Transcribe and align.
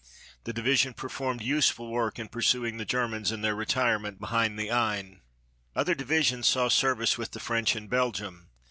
The 0.45 0.51
division 0.53 0.95
performed 0.95 1.43
useful 1.43 1.91
work 1.91 2.17
in 2.17 2.27
pursuing 2.27 2.77
the 2.77 2.85
Germans 2.85 3.31
in 3.31 3.41
their 3.41 3.53
retirement 3.53 4.19
behind 4.19 4.57
the 4.57 4.71
Aisne. 4.71 5.21
Other 5.75 5.93
divisions 5.93 6.47
saw 6.47 6.69
service 6.69 7.19
with 7.19 7.33
the 7.33 7.39
French 7.39 7.75
in 7.75 7.87
Belgium. 7.87 8.49